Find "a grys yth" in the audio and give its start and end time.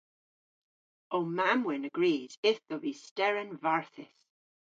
1.89-2.69